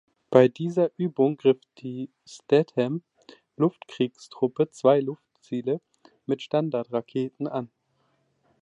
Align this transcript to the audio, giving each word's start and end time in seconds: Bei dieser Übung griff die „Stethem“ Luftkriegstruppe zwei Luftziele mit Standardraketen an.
Bei 0.31 0.47
dieser 0.47 0.89
Übung 0.97 1.37
griff 1.37 1.59
die 1.77 2.09
„Stethem“ 2.25 3.03
Luftkriegstruppe 3.55 4.71
zwei 4.71 4.99
Luftziele 4.99 5.79
mit 6.25 6.41
Standardraketen 6.41 7.45
an. 7.45 7.69